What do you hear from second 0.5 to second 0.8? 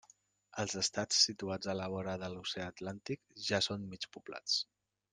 Els